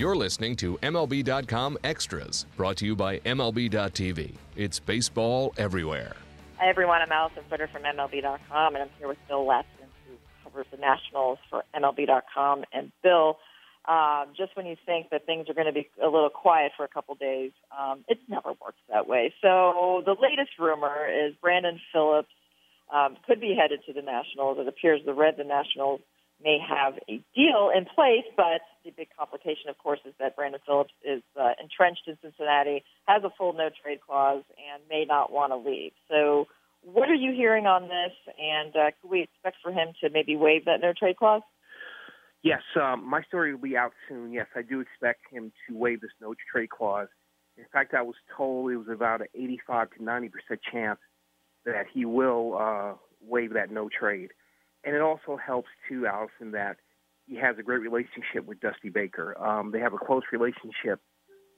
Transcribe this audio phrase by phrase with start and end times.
[0.00, 4.32] You're listening to MLB.com Extras, brought to you by MLB.tv.
[4.56, 6.16] It's baseball everywhere.
[6.56, 7.02] Hi, everyone.
[7.02, 11.38] I'm Alyson Footer from MLB.com, and I'm here with Bill Ladson, who covers the Nationals
[11.50, 12.64] for MLB.com.
[12.72, 13.36] And Bill,
[13.86, 16.84] um, just when you think that things are going to be a little quiet for
[16.84, 19.34] a couple days, um, it never works that way.
[19.42, 22.32] So the latest rumor is Brandon Phillips
[22.90, 24.56] um, could be headed to the Nationals.
[24.58, 26.00] It appears the Reds and Nationals
[26.42, 30.60] may have a deal in place, but the big complication, of course, is that Brandon
[30.64, 35.32] Phillips is uh, entrenched in Cincinnati, has a full no trade clause, and may not
[35.32, 35.92] want to leave.
[36.08, 36.46] So,
[36.82, 38.12] what are you hearing on this?
[38.38, 41.42] And uh, could we expect for him to maybe waive that no trade clause?
[42.42, 44.32] Yes, um, my story will be out soon.
[44.32, 47.08] Yes, I do expect him to waive this no trade clause.
[47.58, 50.98] In fact, I was told it was about an 85 to 90 percent chance
[51.66, 54.30] that he will uh, waive that no trade.
[54.84, 56.76] And it also helps too, Alyson, that
[57.26, 59.36] he has a great relationship with Dusty Baker.
[59.40, 61.00] Um, they have a close relationship,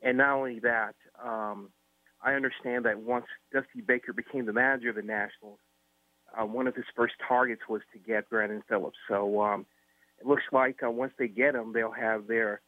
[0.03, 1.71] and not only that, um,
[2.23, 5.59] I understand that once Dusty Baker became the manager of the Nationals,
[6.39, 8.99] uh, one of his first targets was to get Brandon Phillips.
[9.09, 9.67] So um,
[10.21, 12.61] it looks like uh, once they get him, they'll have their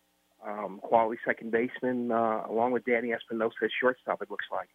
[0.47, 4.23] um, quality second baseman uh, along with Danny Espinosa as shortstop.
[4.23, 4.69] It looks like.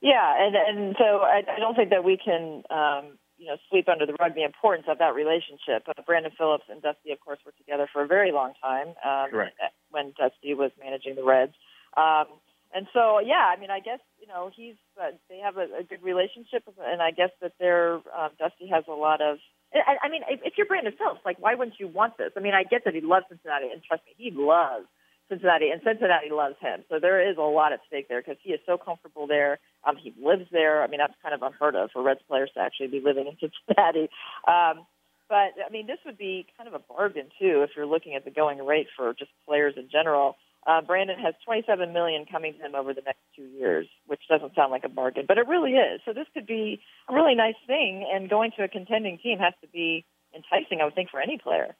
[0.00, 3.88] Yeah, and and so I, I don't think that we can um, you know sweep
[3.88, 5.86] under the rug the importance of that relationship.
[5.88, 9.30] Uh, Brandon Phillips and Dusty, of course, were together for a very long time um,
[9.30, 9.56] Correct.
[9.90, 11.54] when Dusty was managing the Reds.
[11.96, 12.26] Um,
[12.74, 15.84] and so, yeah, I mean, I guess you know he's uh, they have a, a
[15.84, 19.38] good relationship, and I guess that they're uh, Dusty has a lot of.
[19.72, 22.32] I, I mean, if, if you're Brandon Phillips, like, why wouldn't you want this?
[22.36, 24.86] I mean, I get that he loves Cincinnati, and trust me, he loves
[25.28, 26.84] Cincinnati, and Cincinnati loves him.
[26.88, 29.58] So there is a lot at stake there because he is so comfortable there.
[29.84, 30.82] Um, he lives there.
[30.82, 33.36] I mean, that's kind of unheard of for Reds players to actually be living in
[33.40, 34.08] Cincinnati.
[34.46, 34.86] Um,
[35.28, 38.24] but I mean, this would be kind of a bargain too if you're looking at
[38.24, 40.36] the going rate for just players in general.
[40.66, 44.54] Uh, Brandon has 27 million coming to him over the next two years, which doesn't
[44.54, 46.00] sound like a bargain, but it really is.
[46.04, 49.54] So this could be a really nice thing, and going to a contending team has
[49.62, 50.04] to be
[50.34, 51.76] enticing, I would think, for any player.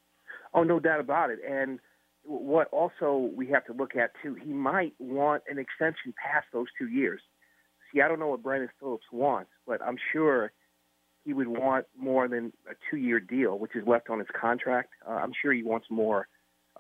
[0.55, 1.41] Oh, no doubt about it.
[1.47, 1.81] And
[2.29, 6.67] what also we have to look at too, he might want an extension past those
[6.79, 7.21] two years.
[7.93, 10.53] See, I don't know what Brandon Phillips wants, but I'm sure
[11.25, 14.91] he would want more than a two-year deal, which is left on his contract.
[15.09, 16.29] Uh, I'm sure he wants more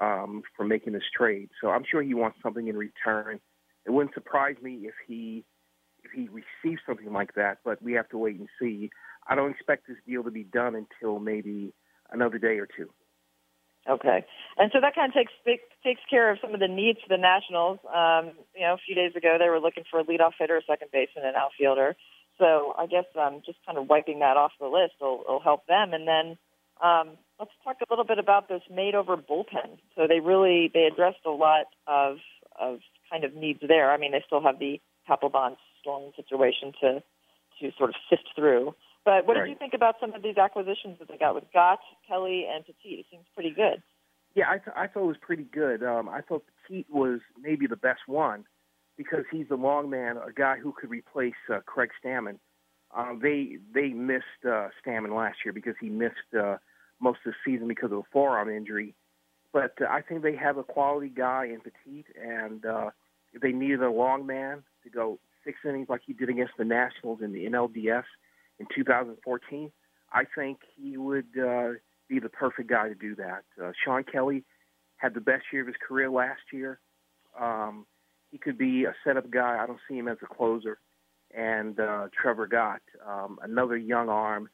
[0.00, 1.48] um, for making this trade.
[1.60, 3.40] So I'm sure he wants something in return.
[3.86, 5.44] It wouldn't surprise me if he
[6.04, 8.90] if he receives something like that, but we have to wait and see.
[9.28, 11.74] I don't expect this deal to be done until maybe
[12.12, 12.88] another day or two.
[13.88, 14.24] Okay,
[14.58, 15.32] and so that kind of takes
[15.82, 17.78] takes care of some of the needs for the Nationals.
[17.88, 20.62] Um, you know, a few days ago they were looking for a leadoff hitter, a
[20.62, 21.96] second baseman, and outfielder.
[22.38, 25.66] So I guess um, just kind of wiping that off the list will, will help
[25.66, 25.92] them.
[25.92, 26.38] And then
[26.82, 29.78] um, let's talk a little bit about this made over bullpen.
[29.96, 32.18] So they really they addressed a lot of
[32.58, 32.78] of
[33.10, 33.90] kind of needs there.
[33.90, 37.02] I mean, they still have the Papelbon Storen situation to
[37.60, 38.74] to sort of sift through.
[39.08, 39.44] But what right.
[39.44, 42.62] did you think about some of these acquisitions that they got with Gott, Kelley, and
[42.66, 42.96] Petit?
[42.96, 43.82] It seems pretty good.
[44.34, 45.82] Yeah, I, th- I thought it was pretty good.
[45.82, 48.44] Um, I thought Petit was maybe the best one
[48.98, 52.38] because he's the long man, a guy who could replace uh, Craig Stammen.
[52.94, 56.58] Um, they they missed uh, Stammen last year because he missed uh,
[57.00, 58.94] most of the season because of a forearm injury.
[59.54, 62.90] But uh, I think they have a quality guy in Petit, and uh,
[63.32, 66.66] if they needed a long man to go six innings like he did against the
[66.66, 68.04] Nationals in the NLDS–
[68.58, 69.70] in 2014,
[70.12, 71.70] I think he would uh,
[72.08, 73.44] be the perfect guy to do that.
[73.62, 74.44] Uh, Shawn Kelley
[74.96, 76.80] had the best year of his career last year.
[77.38, 77.86] Um,
[78.30, 79.58] he could be a setup guy.
[79.62, 80.78] I don't see him as a closer.
[81.34, 84.48] And uh, Trevor Gott, um, another young arm,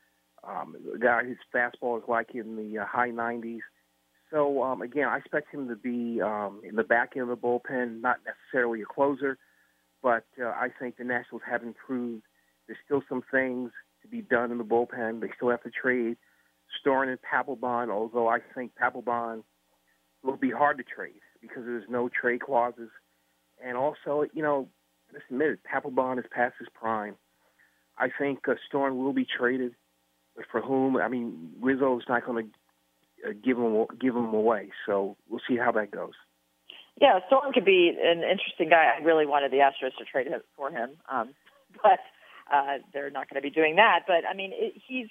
[0.47, 3.61] um, a guy whose fastball is like in the uh, high 90s.
[4.31, 7.47] So um, again, I expect him to be um, in the back end of the
[7.47, 9.39] bullpen, not necessarily a closer,
[10.03, 12.25] but uh, I think the Nationals have improved.
[12.67, 13.71] There's still some things
[14.05, 15.21] to be done in the bullpen.
[15.21, 16.17] They still have to trade
[16.81, 19.43] Storen and Papelbon, although I think Papelbon
[20.23, 22.91] will be hard to trade because there's no trade clauses.
[23.65, 24.69] And also, you know,
[25.13, 27.17] let's admit it, Papelbon is past his prime.
[27.99, 29.75] I think uh, Storen will be traded,
[30.37, 30.97] but for whom?
[30.97, 32.51] I mean, Rizzo is not going
[33.25, 34.71] to uh, give him give him away.
[34.87, 36.15] So we'll see how that goes.
[37.01, 38.91] Yeah, Storen could be an interesting guy.
[38.99, 41.35] I really wanted the Astros to trade him for him, um,
[41.83, 42.01] but
[42.53, 44.01] uh, they're not going to be doing that.
[44.07, 45.09] But I mean, it, he's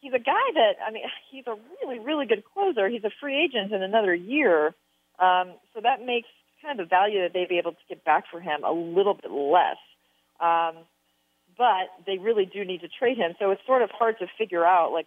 [0.00, 2.88] he's a guy that I mean, he's a really really good closer.
[2.88, 4.74] He's a free agent in another year,
[5.18, 6.28] um, so that makes
[6.62, 9.14] kind of the value that they'd be able to get back for him a little
[9.14, 9.78] bit less.
[10.40, 10.84] Um,
[11.56, 14.64] but they really do need to trade him, so it's sort of hard to figure
[14.64, 15.06] out like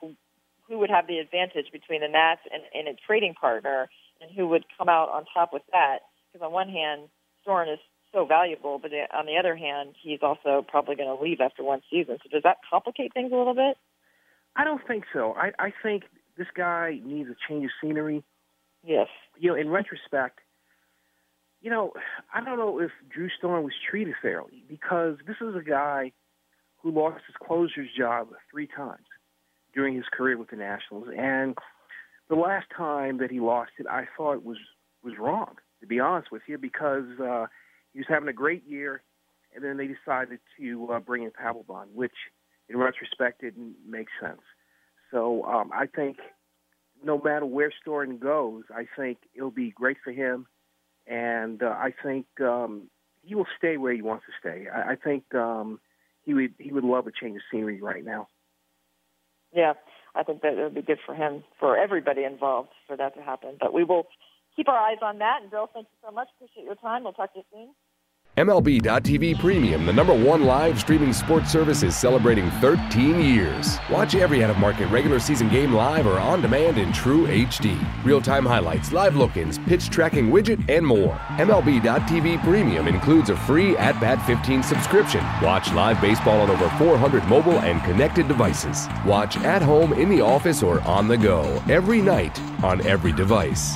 [0.68, 3.90] who would have the advantage between the Nats and, and a trading partner
[4.22, 6.00] and who would come out on top with that.
[6.31, 7.10] Because on one hand,
[7.46, 7.80] Storen is
[8.13, 11.81] so valuable, but on the other hand, he's also probably going to leave after one
[11.90, 12.18] season.
[12.24, 13.78] So does that complicate things a little bit?
[14.56, 15.34] I don't think so.
[15.34, 16.04] I, I think
[16.38, 18.24] this guy needs a change of scenery.
[18.86, 19.08] Yes.
[19.40, 20.40] You know, in retrospect,
[21.62, 21.94] you know,
[22.34, 26.12] I don't know if Drew Storen was treated fairly because this is a guy
[26.81, 29.06] who lost his closer's job three times
[29.74, 31.56] during his career with the Nationals, and
[32.30, 34.58] the last time that he lost it, I thought was
[35.04, 35.56] was wrong.
[35.81, 37.46] To be honest with you, because uh,
[37.94, 39.04] he was having a great year,
[39.54, 42.14] and then they decided to uh, bring in Papelbon, which,
[42.70, 44.42] in retrospect, didn't make sense.
[45.12, 46.18] So um, I think
[47.04, 50.48] no matter where Storen goes, I think it'll be great for him,
[51.08, 52.90] and uh, I think um,
[53.24, 54.68] he will stay where he wants to stay.
[54.74, 55.80] I, I think um,
[56.24, 58.28] he would he would love a change of scenery right now.
[59.54, 59.74] Yeah,
[60.16, 63.22] I think that it would be good for him, for everybody involved, for that to
[63.22, 63.58] happen.
[63.60, 64.08] But we will
[64.56, 65.42] keep our eyes on that.
[65.42, 66.27] And Bill, thank you so much.
[66.36, 67.03] Appreciate your time.
[67.03, 67.69] We'll talk to you soon.
[68.38, 73.77] MLB.tv Premium, the number one live streaming sports service, is celebrating 13 years.
[73.89, 77.77] Watch every out of market regular season game live or on demand in true HD.
[78.06, 81.13] Real time highlights, live look ins, pitch tracking widget, and more.
[81.39, 85.25] MLB.tv Premium includes a free At Bat 15 subscription.
[85.42, 88.88] Watch live baseball on over 400 mobile and connected devices.
[89.06, 93.75] Watch at home, in the office, or on the go every night on every device.